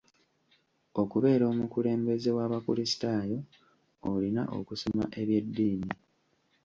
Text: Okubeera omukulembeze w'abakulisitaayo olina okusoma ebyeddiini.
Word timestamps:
Okubeera 1.01 1.43
omukulembeze 1.51 2.29
w'abakulisitaayo 2.37 3.39
olina 4.11 4.43
okusoma 4.59 5.05
ebyeddiini. 5.21 5.91